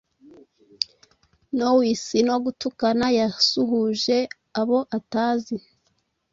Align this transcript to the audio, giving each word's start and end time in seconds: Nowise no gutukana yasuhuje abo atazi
Nowise 1.57 2.17
no 2.27 2.35
gutukana 2.43 3.05
yasuhuje 3.19 4.17
abo 4.59 4.79
atazi 4.97 5.55